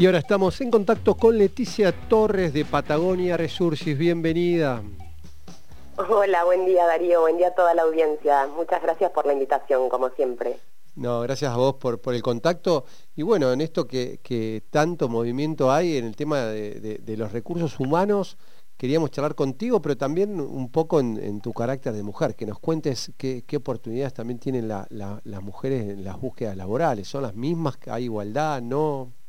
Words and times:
Y 0.00 0.06
ahora 0.06 0.20
estamos 0.20 0.58
en 0.62 0.70
contacto 0.70 1.14
con 1.14 1.36
Leticia 1.36 1.92
Torres 1.92 2.54
de 2.54 2.64
Patagonia 2.64 3.36
Resursis. 3.36 3.98
Bienvenida. 3.98 4.82
Hola, 5.94 6.42
buen 6.44 6.64
día 6.64 6.86
Darío, 6.86 7.20
buen 7.20 7.36
día 7.36 7.48
a 7.48 7.54
toda 7.54 7.74
la 7.74 7.82
audiencia. 7.82 8.46
Muchas 8.56 8.80
gracias 8.80 9.10
por 9.10 9.26
la 9.26 9.34
invitación, 9.34 9.90
como 9.90 10.08
siempre. 10.08 10.56
No, 10.96 11.20
gracias 11.20 11.52
a 11.52 11.56
vos 11.58 11.74
por, 11.74 12.00
por 12.00 12.14
el 12.14 12.22
contacto. 12.22 12.86
Y 13.14 13.20
bueno, 13.24 13.52
en 13.52 13.60
esto 13.60 13.86
que, 13.86 14.62
tanto 14.70 15.10
movimiento 15.10 15.70
hay 15.70 15.98
en 15.98 16.06
el 16.06 16.16
tema 16.16 16.46
de, 16.46 17.14
los 17.18 17.30
recursos 17.30 17.78
humanos, 17.78 18.38
queríamos 18.78 19.10
charlar 19.10 19.34
contigo, 19.34 19.82
pero 19.82 19.98
también 19.98 20.40
un 20.40 20.72
poco 20.72 20.98
en, 21.00 21.42
tu 21.42 21.52
carácter 21.52 21.92
de 21.92 22.02
mujer, 22.02 22.34
que 22.36 22.46
nos 22.46 22.58
cuentes 22.58 23.12
qué, 23.18 23.44
oportunidades 23.54 24.14
también 24.14 24.38
tienen 24.38 24.66
las 24.66 25.42
mujeres 25.42 25.90
en 25.90 26.04
las 26.04 26.18
búsquedas 26.18 26.56
laborales. 26.56 27.06
¿Son 27.06 27.20
las 27.20 27.34
mismas? 27.34 27.76
¿Hay 27.86 28.04
igualdad? 28.04 28.62
¿No? 28.62 29.19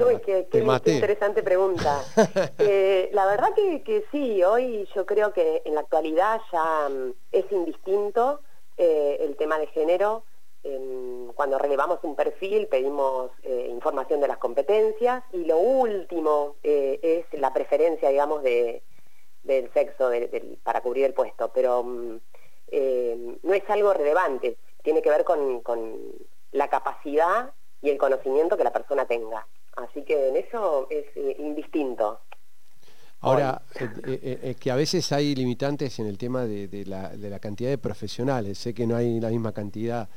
Uy, 0.00 0.18
qué, 0.20 0.46
interesante 0.86 1.42
pregunta. 1.42 2.02
Eh, 2.58 3.10
la 3.12 3.26
verdad 3.26 3.50
que, 3.54 4.04
sí, 4.10 4.42
hoy 4.42 4.88
yo 4.94 5.06
creo 5.06 5.32
que 5.32 5.62
en 5.64 5.74
la 5.74 5.80
actualidad 5.80 6.40
ya 6.52 6.88
mm, 6.88 7.12
es 7.32 7.44
indistinto 7.50 8.40
eh, 8.76 9.18
el 9.20 9.36
tema 9.36 9.58
de 9.58 9.66
género. 9.68 10.24
cuando 11.34 11.58
relevamos 11.58 12.00
un 12.02 12.16
perfil 12.16 12.66
pedimos 12.66 13.30
eh, 13.42 13.68
información 13.70 14.20
de 14.20 14.28
las 14.28 14.38
competencias 14.38 15.22
y 15.32 15.44
lo 15.44 15.58
último 15.58 16.56
es 16.62 17.26
la 17.32 17.52
preferencia, 17.52 18.08
digamos, 18.08 18.42
de, 18.42 18.82
del 19.44 19.72
sexo 19.72 20.10
para 20.62 20.80
cubrir 20.80 21.04
el 21.04 21.14
puesto, 21.14 21.52
pero 21.52 21.82
mm, 21.82 22.18
no 23.42 23.54
es 23.54 23.70
algo 23.70 23.92
relevante, 23.92 24.56
tiene 24.82 25.02
que 25.02 25.10
ver 25.10 25.24
con 25.24 25.62
la 26.52 26.68
capacidad 26.68 27.52
y 27.82 27.90
el 27.90 27.98
conocimiento 27.98 28.56
que 28.56 28.64
la 28.64 28.72
persona 28.72 29.06
tenga. 29.06 29.46
Así 29.76 30.02
que 30.02 30.28
en 30.28 30.36
eso 30.36 30.88
es 30.90 31.04
eh, 31.16 31.36
indistinto. 31.38 32.20
Ahora, 33.20 33.62
es 33.74 33.82
eh, 33.82 34.40
eh, 34.42 34.56
que 34.58 34.70
a 34.70 34.76
veces 34.76 35.10
hay 35.12 35.34
limitantes 35.34 35.98
en 35.98 36.06
el 36.06 36.16
tema 36.16 36.44
de, 36.44 36.84
la, 36.86 37.38
cantidad 37.40 37.70
de 37.70 37.78
profesionales. 37.78 38.58
Sé 38.58 38.72
que 38.72 38.86
no 38.86 38.96
hay 38.96 39.20
la 39.20 39.30
misma 39.30 39.52
cantidad 39.52 40.08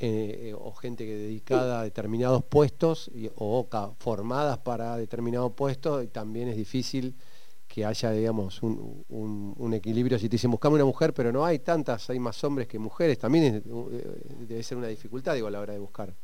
o 0.00 0.72
gente 0.74 1.04
que 1.04 1.14
dedicada 1.16 1.80
a 1.80 1.82
determinados 1.82 2.44
puestos 2.44 3.10
o 3.34 3.66
formadas 3.98 4.58
para 4.58 4.96
determinados 4.96 5.52
puestos 5.52 6.04
y 6.04 6.06
también 6.06 6.48
es 6.48 6.56
difícil 6.56 7.16
que 7.66 7.84
haya, 7.84 8.12
digamos, 8.12 8.62
un, 8.62 9.72
equilibrio. 9.74 10.18
Si 10.18 10.28
te 10.28 10.36
dicen, 10.36 10.50
buscame 10.50 10.76
una 10.76 10.84
mujer, 10.84 11.12
pero 11.12 11.32
no 11.32 11.44
hay 11.44 11.58
tantas, 11.58 12.08
hay 12.10 12.18
más 12.18 12.42
hombres 12.44 12.68
que 12.68 12.78
mujeres, 12.78 13.18
también 13.18 13.62
debe 14.46 14.62
ser 14.62 14.78
una 14.78 14.86
dificultad, 14.86 15.34
digo, 15.34 15.48
a 15.48 15.50
la 15.50 15.60
hora 15.60 15.72
de 15.72 15.80
buscar. 15.80 16.14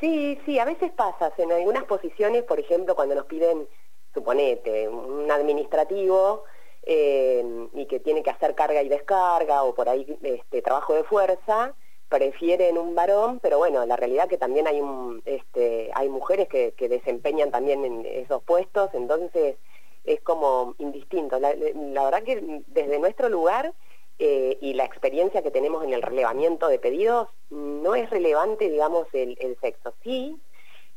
Sí, 0.00 0.38
sí, 0.44 0.58
a 0.58 0.64
veces 0.64 0.92
pasa. 0.92 1.32
En 1.38 1.50
algunas 1.52 1.84
posiciones, 1.84 2.44
por 2.44 2.60
ejemplo, 2.60 2.94
cuando 2.94 3.14
nos 3.14 3.26
piden, 3.26 3.68
suponete, 4.14 4.88
un 4.88 5.30
administrativo 5.30 6.44
eh, 6.84 7.68
y 7.74 7.86
que 7.86 8.00
tiene 8.00 8.22
que 8.22 8.30
hacer 8.30 8.54
carga 8.54 8.82
y 8.82 8.88
descarga 8.88 9.64
o 9.64 9.74
por 9.74 9.88
ahí 9.88 10.18
este, 10.22 10.62
trabajo 10.62 10.94
de 10.94 11.04
fuerza, 11.04 11.74
prefieren 12.08 12.78
un 12.78 12.94
varón, 12.94 13.40
pero 13.40 13.58
bueno, 13.58 13.84
la 13.86 13.96
realidad 13.96 14.24
es 14.24 14.30
que 14.30 14.38
también 14.38 14.66
hay, 14.66 14.80
este, 15.24 15.90
hay 15.94 16.08
mujeres 16.08 16.48
que, 16.48 16.72
desempeñan 16.88 17.50
también 17.50 17.84
en 17.84 18.06
esos 18.06 18.42
puestos, 18.44 18.90
entonces 18.94 19.56
es 20.04 20.20
como 20.22 20.74
indistinto. 20.78 21.38
La, 21.40 21.54
la 21.54 22.04
verdad 22.04 22.22
que 22.22 22.62
desde 22.68 22.98
nuestro 22.98 23.28
lugar 23.28 23.74
eh, 24.20 24.58
y 24.60 24.74
la 24.74 24.84
experiencia 24.84 25.42
que 25.42 25.52
tenemos 25.52 25.84
en 25.84 25.92
el 25.92 26.02
relevamiento 26.02 26.66
de 26.66 26.80
pedidos, 26.80 27.28
no 27.50 27.94
es 27.94 28.10
relevante, 28.10 28.68
digamos, 28.68 29.06
el, 29.12 29.56
sexo. 29.60 29.94
Sí, 30.02 30.36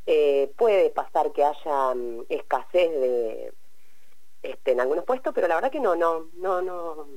eh, 0.07 0.51
puede 0.57 0.89
pasar 0.89 1.31
que 1.31 1.43
haya 1.43 1.93
mm, 1.93 2.25
escasez 2.29 2.89
de, 2.89 3.53
este, 4.41 4.71
en 4.71 4.81
algunos 4.81 5.05
puestos, 5.05 5.33
pero 5.35 5.47
la 5.47 5.55
verdad 5.55 5.71
que 5.71 5.79
no, 5.79 5.95
no, 5.95 6.29
no, 6.33 6.63
no, 6.63 7.07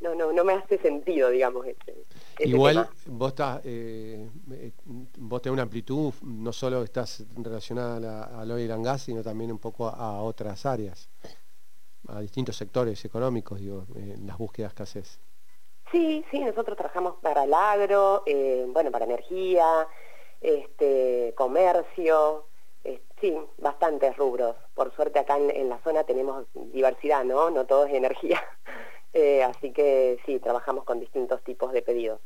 no, 0.00 0.14
no, 0.14 0.32
no 0.32 0.44
me 0.44 0.52
hace 0.52 0.76
sentido, 0.76 1.30
digamos. 1.30 1.66
Este, 1.66 2.04
Igual 2.40 2.86
vos 3.06 3.28
estás, 3.28 3.62
eh, 3.64 4.28
vos 5.16 5.40
tenés 5.40 5.54
una 5.54 5.62
amplitud, 5.62 6.12
no 6.22 6.52
solo 6.52 6.82
estás 6.82 7.24
relacionada 7.36 8.38
al 8.38 8.50
oil 8.50 8.70
and 8.70 8.84
gas, 8.84 9.02
sino 9.02 9.22
también 9.22 9.50
un 9.50 9.58
poco 9.58 9.88
a, 9.88 10.20
otras 10.20 10.66
áreas, 10.66 11.08
a 12.08 12.20
distintos 12.20 12.54
sectores 12.54 13.02
económicos, 13.06 13.60
digo, 13.60 13.86
en 13.94 14.26
las 14.26 14.36
búsquedas 14.36 14.74
que 14.74 14.82
haces. 14.82 15.20
Sí, 15.90 16.24
sí, 16.30 16.40
nosotros 16.40 16.76
trabajamos 16.76 17.14
para 17.20 17.44
el 17.44 17.54
agro, 17.54 18.22
eh, 18.26 18.66
bueno, 18.68 18.90
para 18.90 19.04
energía, 19.04 19.86
este, 20.40 21.32
comercio, 21.36 22.46
sí, 23.20 23.36
bastantes 23.58 24.16
rubros. 24.16 24.56
Por 24.74 24.94
suerte 24.94 25.18
acá 25.18 25.38
en, 25.38 25.68
la 25.68 25.78
zona 25.78 26.04
tenemos 26.04 26.46
diversidad, 26.54 27.24
¿no? 27.24 27.50
No 27.50 27.64
todo 27.66 27.86
es 27.86 27.94
energía. 27.94 28.42
Eh, 29.16 29.44
así 29.44 29.70
que 29.70 30.18
sí, 30.26 30.40
trabajamos 30.40 30.82
con 30.82 30.98
distintos 30.98 31.40
tipos 31.44 31.70
de 31.70 31.82
pedidos. 31.82 32.18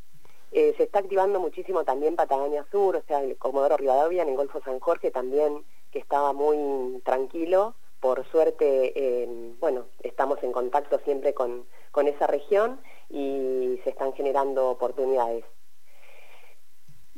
Eh, 0.53 0.73
se 0.79 0.85
está 0.85 1.01
activando 1.01 1.39
muchísimo 1.39 1.85
también 1.85 2.17
Patagonia 2.17 2.65
Sur, 2.71 2.97
o 2.97 3.03
sea, 3.03 3.23
el 3.23 3.37
Comodoro 3.37 3.77
Rivadavia 3.77 4.23
en 4.23 4.31
el 4.31 4.37
Golfo 4.37 4.63
San 4.63 4.81
Jorge 4.81 5.11
también, 5.11 5.67
que 5.93 5.99
estaba 5.99 6.33
muy 6.33 7.03
tranquilo. 7.05 7.75
Por 8.01 8.25
suerte, 8.31 9.27
bueno, 9.61 9.87
estamos 10.03 10.43
en 10.43 10.53
contacto 10.53 11.01
siempre 11.05 11.35
con, 11.35 11.67
con 11.91 12.07
esa 12.07 12.27
región 12.27 12.81
y 13.11 13.81
se 13.83 13.91
están 13.91 14.13
generando 14.13 14.71
oportunidades. 14.71 15.45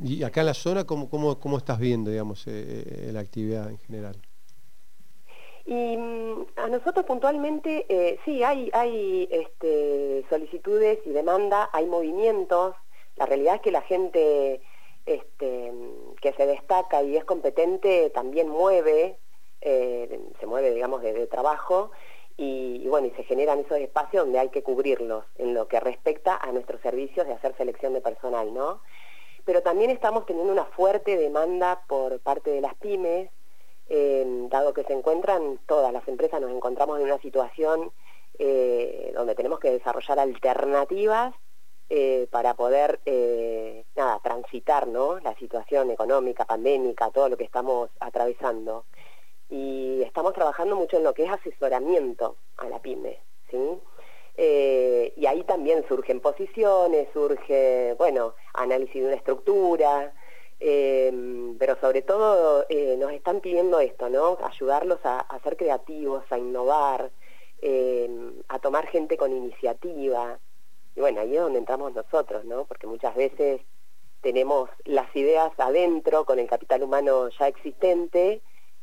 ¿Y 0.03 0.23
acá 0.23 0.41
en 0.41 0.47
la 0.47 0.55
zona 0.55 0.85
cómo, 0.85 1.11
cómo, 1.11 1.39
cómo 1.39 1.59
estás 1.59 1.79
viendo, 1.79 2.11
digamos, 2.11 2.47
eh, 2.47 2.51
eh, 2.87 3.11
la 3.13 3.21
actividad 3.21 3.69
en 3.69 3.79
general? 3.79 4.17
Y 5.67 5.97
mm, 5.97 6.47
a 6.57 6.69
nosotros 6.69 7.05
puntualmente, 7.05 7.85
eh, 7.89 8.19
sí, 8.25 8.43
hay, 8.43 8.71
hay 8.73 9.29
este, 9.31 10.25
solicitudes 10.31 11.01
y 11.05 11.11
demanda, 11.11 11.69
hay 11.73 11.85
movimientos. 11.85 12.75
La 13.17 13.27
realidad 13.27 13.57
es 13.57 13.61
que 13.61 13.71
la 13.71 13.83
gente 13.83 14.63
este, 15.05 15.73
que 16.23 16.33
se 16.33 16.47
destaca 16.47 17.03
y 17.03 17.19
es 17.19 17.25
competente 17.25 18.09
también 18.11 18.49
mueve, 18.49 19.19
se 19.61 20.47
mueve, 20.47 20.73
digamos, 20.73 21.03
de 21.03 21.27
trabajo 21.27 21.91
y, 22.43 22.89
bueno, 22.89 23.07
y 23.07 23.11
se 23.11 23.25
generan 23.25 23.59
esos 23.59 23.77
espacios 23.77 24.25
donde 24.25 24.39
hay 24.39 24.49
que 24.49 24.63
cubrirlos 24.63 25.27
en 25.37 25.53
lo 25.53 25.69
que 25.69 25.79
respecta 25.79 26.37
a 26.37 26.51
nuestros 26.53 26.81
servicios 26.81 27.27
de 27.27 27.35
hacer 27.35 27.55
selección 27.55 27.93
de 27.93 28.01
personal, 28.01 28.55
¿no? 28.55 28.81
Pero 29.45 29.63
también 29.63 29.91
estamos 29.91 30.25
teniendo 30.25 30.51
una 30.51 30.65
fuerte 30.65 31.19
demanda 31.19 31.83
por 31.87 32.19
parte 32.21 32.51
de 32.51 32.63
las 32.63 32.75
pymes, 32.77 33.31
eh, 33.91 34.25
dado 34.49 34.73
que 34.73 34.85
se 34.85 34.95
encuentran 34.95 35.59
todas 35.67 35.93
las 35.93 36.09
empresas, 36.09 36.41
nos 36.41 36.51
encontramos 36.51 36.99
en 36.99 37.05
una 37.05 37.19
situación 37.19 37.93
eh, 38.39 39.13
donde 39.15 39.35
tenemos 39.35 39.61
que 39.61 39.73
desarrollar 39.73 40.19
alternativas 40.19 41.35
eh, 41.91 42.27
para 42.31 42.55
poder 42.55 43.01
nada, 43.97 44.19
transitar 44.23 44.87
¿no? 44.87 45.21
la 45.21 45.35
situación 45.35 45.91
económica, 45.91 46.47
pandémica, 46.47 47.11
todo 47.11 47.29
lo 47.29 47.37
que 47.37 47.45
estamos 47.45 47.91
atravesando 48.01 48.87
y 49.51 50.03
estamos 50.03 50.33
trabajando 50.33 50.77
mucho 50.77 50.97
en 50.97 51.05
lo 51.05 51.13
que 51.13 51.25
es 51.25 51.31
asesoramiento 51.31 52.37
a 52.57 52.69
la 52.69 52.81
pyme, 52.81 53.19
¿sí? 53.51 53.59
Eh, 54.37 55.13
y 55.17 55.27
ahí 55.27 55.43
también 55.43 55.85
surgen 55.89 56.21
posiciones, 56.21 57.09
surge, 57.13 57.95
bueno, 57.99 58.35
análisis 58.55 58.95
de 58.95 59.09
una 59.09 59.17
estructura, 59.17 60.15
eh, 60.61 61.13
pero 61.59 61.77
sobre 61.81 62.03
todo 62.03 62.65
eh, 62.69 62.97
nos 62.97 63.13
están 63.13 63.41
pidiendo 63.41 63.81
esto, 63.81 64.09
¿no? 64.09 64.39
Ayudarlos 64.43 65.01
a, 65.05 65.19
a 65.19 65.41
ser 65.41 65.57
creativos, 65.57 66.25
a 66.31 66.39
innovar, 66.39 67.11
a 68.49 68.59
tomar 68.61 68.87
gente 68.87 69.19
con 69.19 69.33
iniciativa. 69.33 70.39
Y 70.97 71.01
bueno, 71.01 71.21
ahí 71.21 71.37
es 71.37 71.43
donde 71.43 71.59
entramos 71.59 71.93
nosotros, 71.93 72.45
¿no? 72.47 72.65
Porque 72.65 72.87
muchas 72.87 73.15
veces 73.15 73.61
tenemos 74.23 74.71
las 74.85 75.15
ideas 75.15 75.53
adentro 75.59 76.25
con 76.25 76.39
el 76.39 76.49
capital 76.49 76.83
humano 76.83 77.29
ya 77.39 77.49
existente 77.49 78.41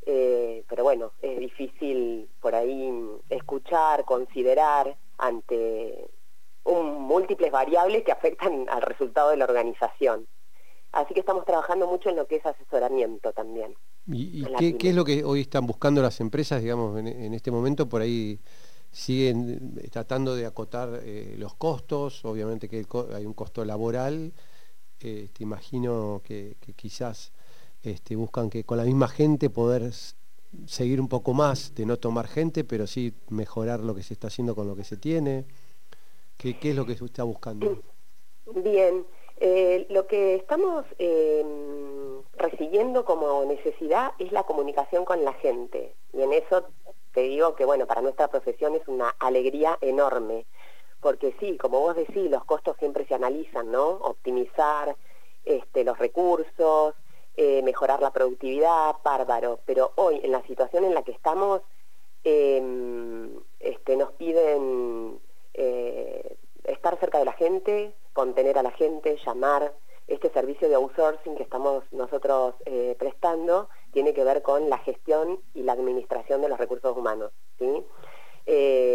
eh, 0.10 0.64
pero 0.70 0.84
bueno, 0.84 1.12
es 1.22 1.38
difícil 1.38 2.30
por 2.40 2.56
ahí 2.56 2.90
escuchar, 3.30 4.06
considerar 4.06 4.96
ante 5.18 6.10
un, 6.64 7.02
múltiples 7.02 7.52
variables 7.52 8.04
que 8.06 8.14
afectan 8.14 8.66
al 8.70 8.82
resultado 8.84 9.32
de 9.32 9.38
la 9.38 9.44
organización. 9.44 10.26
Así 10.94 11.14
que 11.14 11.20
estamos 11.20 11.44
trabajando 11.44 11.88
mucho 11.88 12.10
en 12.10 12.16
lo 12.16 12.26
que 12.26 12.38
es 12.38 12.46
asesoramiento 12.46 13.34
también. 13.34 13.76
¿Y, 14.08 14.46
qué, 14.78 14.90
es 14.90 14.96
lo 14.96 15.04
que 15.04 15.26
hoy 15.26 15.42
están 15.42 15.68
buscando 15.68 16.02
las 16.02 16.22
empresas, 16.22 16.62
digamos, 16.62 16.98
en, 16.98 17.34
este 17.34 17.52
momento? 17.52 17.90
Por 17.90 18.02
ahí 18.02 18.40
siguen 18.90 19.76
tratando 19.92 20.34
de 20.34 20.46
acotar 20.46 21.02
eh, 21.04 21.36
los 21.38 21.56
costos, 21.56 22.24
obviamente 22.24 22.70
que 22.70 22.86
hay 23.14 23.26
un 23.26 23.34
costo 23.34 23.66
laboral, 23.66 24.32
eh, 25.02 25.30
te 25.34 25.44
imagino 25.44 26.22
que, 26.24 26.56
quizás 26.78 27.34
este, 27.88 28.16
buscan 28.16 28.50
que 28.50 28.64
con 28.64 28.78
la 28.78 28.84
misma 28.84 29.08
gente 29.08 29.50
poder 29.50 29.92
seguir 30.66 31.00
un 31.02 31.08
poco 31.08 31.34
más, 31.34 31.74
de 31.76 31.86
no 31.86 31.98
tomar 31.98 32.28
gente, 32.28 32.64
pero 32.64 32.88
sí 32.88 33.14
mejorar 33.30 33.80
lo 33.80 33.96
que 33.96 34.04
se 34.04 34.14
está 34.14 34.28
haciendo 34.28 34.56
con 34.56 34.68
lo 34.68 34.76
que 34.76 34.84
se 34.84 34.98
tiene. 34.98 35.46
¿Qué, 36.38 36.58
es 36.62 36.76
lo 36.76 36.86
que 36.86 36.96
se 36.96 37.06
está 37.06 37.24
buscando? 37.24 37.80
Bien, 38.46 39.06
lo 39.90 40.08
que 40.08 40.36
estamos 40.36 40.86
em, 41.00 42.22
recibiendo 42.38 43.06
como 43.06 43.44
necesidad 43.46 44.12
es 44.20 44.32
la 44.32 44.44
comunicación 44.44 45.04
con 45.04 45.24
la 45.24 45.34
gente. 45.34 45.96
Y 46.14 46.22
en 46.22 46.34
eso 46.34 46.66
te 47.14 47.22
digo 47.22 47.56
que, 47.56 47.66
bueno, 47.66 47.88
para 47.88 48.02
nuestra 48.02 48.28
profesión 48.28 48.76
es 48.76 48.88
una 48.88 49.10
alegría 49.20 49.78
enorme. 49.82 50.46
Porque 51.02 51.36
sí, 51.40 51.58
como 51.58 51.80
vos 51.80 51.96
decís, 51.96 52.30
los 52.30 52.46
costos 52.46 52.76
siempre 52.78 53.06
se 53.06 53.16
analizan, 53.16 53.72
¿no? 53.72 53.88
Optimizar 53.88 54.96
este, 55.46 55.84
los 55.84 55.98
recursos, 55.98 56.96
eh, 57.40 57.62
mejorar 57.62 58.02
la 58.02 58.10
productividad, 58.10 58.96
bárbaro. 59.04 59.60
Pero 59.68 59.92
hoy, 59.96 60.20
en 60.24 60.32
la 60.32 60.42
situación 60.48 60.84
en 60.86 60.96
la 60.96 61.04
que 61.04 61.12
estamos, 61.12 61.62
em, 62.24 63.30
este, 63.60 63.96
nos 63.96 64.12
piden 64.14 65.20
eh, 65.54 66.36
estar 66.64 67.00
cerca 67.00 67.20
de 67.20 67.26
la 67.26 67.34
gente, 67.34 67.94
contener 68.14 68.58
a 68.58 68.64
la 68.64 68.72
gente, 68.72 69.20
llamar, 69.24 69.72
este 70.08 70.32
servicio 70.32 70.68
de 70.68 70.76
outsourcing 70.76 71.36
que 71.36 71.44
estamos 71.44 71.84
nosotros 71.92 72.56
eh, 72.66 72.96
prestando 72.98 73.70
tiene 73.92 74.16
que 74.16 74.24
ver 74.24 74.42
con 74.42 74.68
la 74.68 74.80
gestión 74.80 75.40
y 75.54 75.62
la 75.62 75.74
administración 75.74 76.42
de 76.42 76.50
los 76.50 76.58
recursos 76.58 76.98
humanos. 76.98 77.32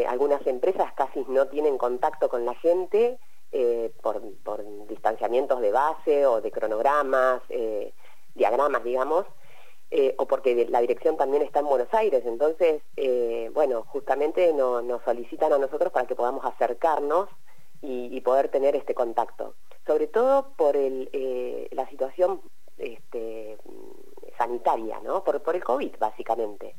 algunas 0.08 0.44
empresas 0.46 0.92
casi 0.94 1.24
no 1.28 1.46
tienen 1.46 1.78
contacto 1.78 2.28
con 2.28 2.44
la 2.44 2.54
gente 2.54 3.18
eh, 3.52 3.92
por, 4.02 4.20
distanciamientos 4.88 5.60
de 5.60 5.70
base 5.70 6.26
o 6.26 6.40
de 6.40 6.50
cronogramas, 6.50 7.42
diagramas, 8.34 8.84
digamos, 8.84 9.26
o 10.16 10.26
porque 10.26 10.66
la 10.70 10.80
dirección 10.80 11.18
también 11.18 11.42
está 11.42 11.60
en 11.60 11.66
Buenos 11.66 11.92
Aires. 11.92 12.22
Entonces, 12.24 12.82
bueno, 13.52 13.84
justamente 13.88 14.52
nos 14.54 15.02
solicitan 15.04 15.52
a 15.52 15.58
nosotros 15.58 15.92
para 15.92 16.06
que 16.06 16.14
podamos 16.14 16.44
acercarnos 16.44 17.28
y 17.82 18.20
poder 18.22 18.48
tener 18.48 18.74
este 18.74 18.94
contacto 18.94 19.54
sobre 19.86 20.06
todo 20.06 20.52
por 20.56 20.74
eh, 20.76 21.68
la 21.72 21.88
situación 21.88 22.40
este, 22.78 23.58
sanitaria, 24.38 25.00
¿no? 25.02 25.24
Por, 25.24 25.42
por 25.42 25.56
el 25.56 25.64
COVID, 25.64 25.96
básicamente. 25.98 26.74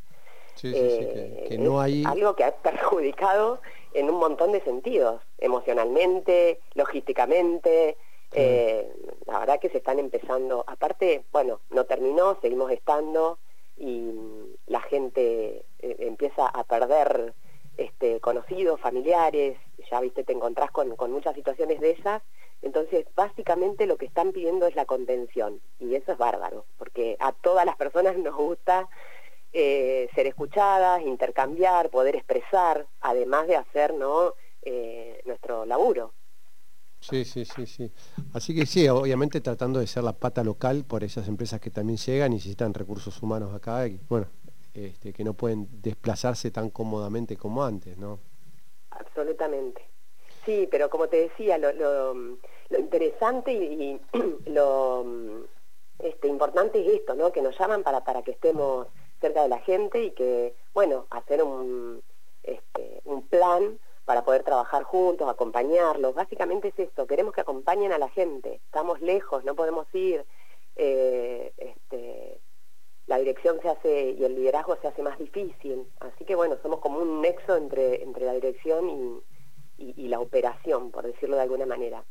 Sí, 0.55 0.71
sí, 0.71 0.89
sí, 0.99 1.49
que, 1.49 1.57
no 1.57 1.81
hay... 1.81 2.03
Algo 2.05 2.35
que 2.35 2.43
ha 2.43 2.55
perjudicado 2.55 3.59
en 3.93 4.09
un 4.09 4.17
montón 4.17 4.51
de 4.51 4.61
sentidos, 4.61 5.21
emocionalmente, 5.39 6.59
logísticamente. 6.75 7.97
Eh, 8.35 8.91
la 9.25 9.39
verdad 9.39 9.59
que 9.59 9.69
se 9.69 9.77
están 9.77 9.99
empezando, 9.99 10.63
aparte, 10.67 11.23
bueno, 11.31 11.59
no 11.69 11.85
terminó, 11.85 12.37
seguimos 12.41 12.71
estando 12.71 13.37
y 13.77 14.11
la 14.67 14.81
gente 14.81 15.65
eh, 15.79 15.95
empieza 15.99 16.47
a 16.47 16.63
perder 16.63 17.33
este, 17.77 18.19
conocidos, 18.19 18.79
familiares, 18.79 19.57
ya 19.89 19.99
viste, 19.99 20.23
te 20.23 20.33
encontrás 20.33 20.71
con, 20.71 20.95
muchas 21.11 21.35
situaciones 21.35 21.79
de 21.79 21.91
esas 21.91 22.21
entonces, 22.61 23.05
básicamente 23.13 23.85
lo 23.85 23.97
que 23.97 24.05
están 24.05 24.31
pidiendo 24.31 24.67
es 24.67 24.75
la 24.75 24.85
contención 24.85 25.59
y 25.79 25.95
eso 25.95 26.13
es 26.13 26.17
bárbaro, 26.17 26.63
porque 26.77 27.17
a 27.19 27.33
todas 27.33 27.65
las 27.65 27.75
personas 27.75 28.17
nos 28.17 28.33
gusta 28.33 28.87
eh, 29.51 30.07
ser 30.15 30.27
escuchadas, 30.27 31.01
intercambiar, 31.01 31.89
poder 31.89 32.15
expresar, 32.15 32.87
además 33.01 33.47
de 33.47 33.57
hacer 33.57 33.93
nuestro 35.25 35.65
laburo. 35.65 36.13
Sí, 37.09 37.25
sí, 37.25 37.43
sí, 37.43 37.65
sí. 37.65 37.91
Así 38.33 38.55
que 38.55 38.65
sí, 38.65 38.87
obviamente 38.87 39.41
tratando 39.41 39.79
de 39.79 39.87
ser 39.87 40.03
la 40.03 40.13
pata 40.13 40.43
local 40.43 40.85
por 40.85 41.03
esas 41.03 41.27
empresas 41.27 41.59
que 41.59 41.69
también 41.69 41.97
llegan 41.97 42.31
y 42.31 42.35
necesitan 42.35 42.73
recursos 42.73 43.21
humanos 43.21 43.53
acá 43.53 43.85
bueno, 44.07 44.27
este, 44.73 45.11
que 45.11 45.23
no 45.23 45.33
pueden 45.33 45.67
desplazarse 45.81 46.49
tan 46.49 46.69
cómodamente 46.69 47.35
como 47.35 47.63
antes, 47.63 47.97
¿no? 47.97 48.19
Absolutamente. 48.91 49.81
Sí, 50.45 50.67
pero 50.71 50.89
como 50.89 51.09
te 51.09 51.17
decía, 51.17 51.57
lo, 51.57 51.73
lo 51.73 52.79
interesante 52.79 53.51
y, 53.51 53.99
lo 54.45 55.05
este, 55.99 56.27
importante 56.29 56.79
es 56.79 57.01
esto, 57.01 57.15
¿no? 57.15 57.33
Que 57.33 57.41
nos 57.41 57.57
llaman 57.59 57.83
para, 57.83 58.03
para 58.03 58.21
que 58.23 58.31
estemos 58.31 58.87
cerca 59.19 59.43
de 59.43 59.49
la 59.49 59.59
gente 59.59 60.03
y 60.03 60.11
que, 60.11 60.55
bueno, 60.73 61.07
hacer 61.09 61.43
un, 61.43 62.01
este, 62.43 63.01
un 63.03 63.27
plan 63.27 63.77
para 64.05 64.23
poder 64.23 64.43
trabajar 64.43 64.83
juntos, 64.83 65.29
acompañarlos. 65.29 66.13
Básicamente 66.13 66.69
es 66.69 66.79
esto, 66.79 67.07
queremos 67.07 67.33
que 67.33 67.41
acompañen 67.41 67.91
a 67.91 67.97
la 67.97 68.09
gente. 68.09 68.61
Estamos 68.65 69.01
lejos, 69.01 69.43
no 69.43 69.55
podemos 69.55 69.87
ir. 69.93 70.25
Eh, 70.75 71.53
este, 71.57 72.39
la 73.07 73.17
dirección 73.17 73.59
se 73.61 73.69
hace 73.69 74.11
y 74.11 74.23
el 74.23 74.35
liderazgo 74.35 74.77
se 74.81 74.87
hace 74.87 75.03
más 75.03 75.17
difícil. 75.17 75.87
Así 75.99 76.25
que 76.25 76.35
bueno, 76.35 76.57
somos 76.61 76.79
como 76.79 76.99
un 76.99 77.21
nexo 77.21 77.55
entre, 77.55 78.03
entre 78.03 78.25
la 78.25 78.33
dirección 78.33 79.21
y 79.77 80.07
la 80.07 80.19
operación, 80.19 80.91
por 80.91 81.05
decirlo 81.05 81.35
de 81.35 81.41
alguna 81.41 81.65
manera. 81.65 82.03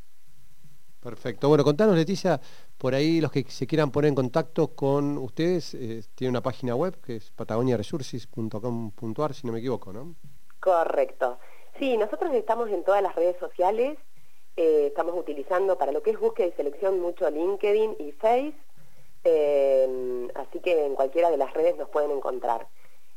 Perfecto. 1.02 1.48
Bueno, 1.48 1.64
contanos, 1.64 1.96
Leticia, 1.96 2.40
por 2.78 2.94
ahí 2.94 3.20
los 3.20 3.32
que 3.32 3.42
se 3.48 3.66
quieran 3.66 3.90
poner 3.90 4.10
en 4.10 4.14
contacto 4.14 4.68
con 4.68 5.18
ustedes, 5.18 5.74
eh, 5.74 6.04
tiene 6.14 6.30
una 6.30 6.42
página 6.42 6.76
web 6.76 7.00
que 7.00 7.16
es 7.16 7.32
patagoniaresources.com.ar, 7.32 9.34
si 9.34 9.44
no 9.44 9.52
me 9.52 9.58
equivoco, 9.58 9.92
¿no? 9.92 10.14
Correcto. 10.60 11.40
Sí, 11.78 11.96
nosotros 11.96 12.32
estamos 12.34 12.70
en 12.70 12.84
todas 12.84 13.02
las 13.02 13.14
redes 13.14 13.36
sociales, 13.38 13.98
eh, 14.56 14.86
estamos 14.88 15.16
utilizando 15.16 15.76
para 15.78 15.92
lo 15.92 16.02
que 16.02 16.10
es 16.10 16.20
búsqueda 16.20 16.46
y 16.48 16.52
selección 16.52 17.00
mucho 17.00 17.28
LinkedIn 17.28 17.96
y 17.98 18.12
Face, 18.12 18.54
eh, 19.24 20.28
así 20.34 20.60
que 20.60 20.84
en 20.84 20.94
cualquiera 20.94 21.30
de 21.30 21.36
las 21.36 21.52
redes 21.54 21.76
nos 21.76 21.88
pueden 21.88 22.10
encontrar. 22.10 22.66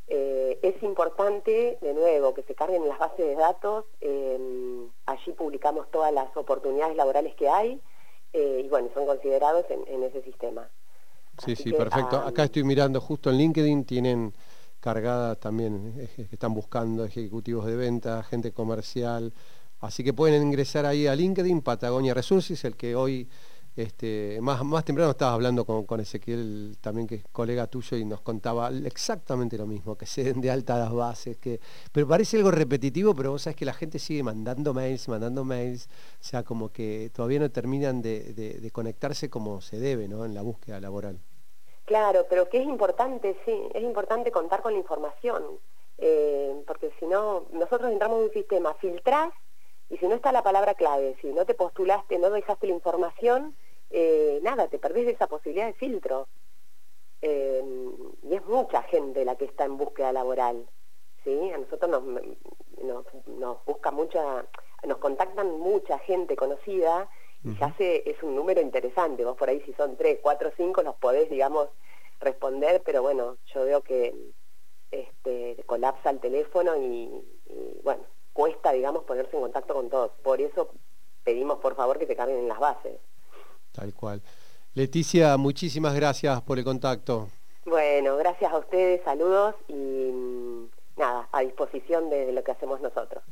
es 0.08 0.82
importante, 0.82 1.78
de 1.80 1.94
nuevo, 1.94 2.32
que 2.32 2.42
se 2.44 2.54
carguen 2.54 2.82
en 2.82 2.88
las 2.88 2.98
bases 2.98 3.26
de 3.26 3.34
datos 3.34 3.84
allí 5.06 5.32
publicamos 5.32 5.90
todas 5.90 6.12
las 6.12 6.36
oportunidades 6.36 6.96
laborales 6.96 7.34
que 7.34 7.48
hay 7.48 7.80
eh, 8.32 8.62
y 8.64 8.68
bueno, 8.68 8.88
son 8.92 9.06
considerados 9.06 9.64
en, 9.70 10.02
ese 10.02 10.22
sistema. 10.22 10.68
Sí, 11.38 11.56
sí, 11.56 11.72
perfecto. 11.72 12.16
Acá 12.16 12.44
estoy 12.44 12.64
mirando 12.64 13.00
justo 13.00 13.30
en 13.30 13.38
LinkedIn, 13.38 13.84
tienen 13.84 14.34
cargadas 14.86 15.40
también, 15.40 15.94
eh, 15.98 16.28
están 16.30 16.54
buscando 16.54 17.04
ejecutivos 17.04 17.66
de 17.66 17.74
venta, 17.74 18.22
gente 18.22 18.52
comercial, 18.52 19.32
así 19.80 20.04
que 20.04 20.12
pueden 20.12 20.40
ingresar 20.44 20.86
ahí 20.86 21.08
a 21.08 21.16
LinkedIn, 21.16 21.60
Patagonia 21.60 22.14
Resources, 22.14 22.64
el 22.64 22.76
que 22.76 22.94
hoy 22.94 23.28
este, 23.74 24.38
más, 24.40 24.64
más 24.64 24.84
temprano 24.84 25.10
estabas 25.10 25.34
hablando 25.34 25.64
con, 25.64 25.98
Ezequiel, 25.98 26.76
también 26.80 27.08
que 27.08 27.16
es 27.16 27.24
colega 27.32 27.66
tuyo, 27.66 27.96
y 27.96 28.04
nos 28.04 28.20
contaba 28.20 28.70
exactamente 28.70 29.58
lo 29.58 29.66
mismo, 29.66 29.96
que 29.96 30.06
se 30.06 30.22
den 30.22 30.40
de 30.40 30.52
alta 30.52 30.78
las 30.78 30.92
bases, 30.92 31.36
que, 31.38 31.58
pero 31.90 32.06
parece 32.06 32.36
algo 32.36 32.52
repetitivo, 32.52 33.12
pero 33.12 33.32
vos 33.32 33.42
sabés 33.42 33.56
que 33.56 33.64
la 33.64 33.74
gente 33.74 33.98
sigue 33.98 34.22
mandando 34.22 34.72
mails, 34.72 35.08
mandando 35.08 35.42
mails, 35.42 35.88
o 36.20 36.24
sea, 36.24 36.44
como 36.44 36.70
que 36.70 37.10
todavía 37.12 37.40
no 37.40 37.50
terminan 37.50 38.02
de, 38.02 38.70
conectarse 38.72 39.28
como 39.28 39.60
se 39.60 39.80
debe, 39.80 40.06
¿no? 40.06 40.24
En 40.24 40.32
la 40.32 40.42
búsqueda 40.42 40.80
laboral. 40.80 41.18
Claro, 41.86 42.26
pero 42.28 42.48
que 42.48 42.58
es 42.58 42.64
importante, 42.64 43.36
sí, 43.44 43.68
es 43.72 43.82
importante 43.82 44.32
contar 44.32 44.60
con 44.60 44.72
la 44.72 44.78
información, 44.80 45.60
eh, 45.98 46.62
porque 46.66 46.90
si 46.98 47.06
no, 47.06 47.46
nosotros 47.52 47.92
entramos 47.92 48.18
en 48.18 48.24
un 48.24 48.32
sistema, 48.32 48.74
filtrás, 48.74 49.32
y 49.88 49.96
si 49.98 50.06
no 50.08 50.16
está 50.16 50.32
la 50.32 50.42
palabra 50.42 50.74
clave, 50.74 51.16
si 51.22 51.28
no 51.28 51.46
te 51.46 51.54
postulaste, 51.54 52.18
no 52.18 52.30
dejaste 52.30 52.66
la 52.66 52.74
información, 52.74 53.56
eh, 53.90 54.40
nada, 54.42 54.66
te 54.66 54.80
perdés 54.80 55.06
esa 55.06 55.28
posibilidad 55.28 55.66
de 55.66 55.74
filtro. 55.74 56.26
Eh, 57.22 57.64
y 58.24 58.34
es 58.34 58.44
mucha 58.46 58.82
gente 58.82 59.24
la 59.24 59.36
que 59.36 59.44
está 59.44 59.64
en 59.64 59.78
búsqueda 59.78 60.12
laboral. 60.12 60.68
¿sí? 61.22 61.52
A 61.52 61.58
nosotros 61.58 61.88
nos, 61.88 63.04
nos, 63.28 63.64
busca 63.64 63.92
mucha, 63.92 64.44
nos 64.84 64.98
contactan 64.98 65.58
mucha 65.60 65.98
gente 66.00 66.34
conocida 66.34 67.08
ya 67.54 67.74
se, 67.76 68.08
es 68.08 68.22
un 68.22 68.34
número 68.34 68.60
interesante. 68.60 69.24
Vos 69.24 69.36
por 69.36 69.48
ahí 69.48 69.60
si 69.62 69.72
son 69.74 69.96
tres, 69.96 70.18
cuatro, 70.22 70.50
cinco 70.56 70.82
los 70.82 70.96
podés, 70.96 71.30
digamos, 71.30 71.68
responder, 72.20 72.82
pero 72.84 73.02
bueno, 73.02 73.36
yo 73.54 73.64
veo 73.64 73.82
que 73.82 74.14
este, 74.90 75.62
colapsa 75.66 76.10
el 76.10 76.20
teléfono 76.20 76.76
y, 76.76 77.10
y 77.48 77.80
bueno, 77.82 78.02
cuesta, 78.32 78.72
digamos, 78.72 79.04
ponerse 79.04 79.36
en 79.36 79.42
contacto 79.42 79.74
con 79.74 79.88
todos. 79.88 80.12
Por 80.22 80.40
eso 80.40 80.70
pedimos, 81.24 81.58
por 81.58 81.74
favor, 81.74 81.98
que 81.98 82.06
se 82.06 82.16
carguen 82.16 82.38
en 82.38 82.48
las 82.48 82.58
bases. 82.58 82.98
Tal 83.72 83.94
cual. 83.94 84.22
Leticia, 84.74 85.36
muchísimas 85.36 85.94
gracias 85.94 86.42
por 86.42 86.58
el 86.58 86.64
contacto. 86.64 87.28
Bueno, 87.64 88.16
gracias 88.16 88.52
a 88.52 88.58
ustedes, 88.58 89.02
saludos 89.04 89.54
y 89.68 89.74
mm, 89.74 90.68
nada, 90.96 91.28
a 91.32 91.40
disposición 91.40 92.10
de 92.10 92.32
lo 92.32 92.44
que 92.44 92.52
hacemos 92.52 92.80
nosotros. 92.80 93.24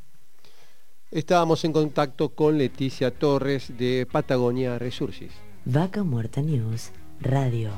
Estábamos 1.15 1.63
en 1.63 1.71
contacto 1.71 2.27
con 2.27 2.57
Leticia 2.57 3.09
Torres 3.09 3.71
de 3.77 4.05
Patagonia 4.05 4.77
Resources. 4.77 5.31
Vaca 5.63 6.03
Muerta 6.03 6.41
News 6.41 6.91
Radio. 7.21 7.71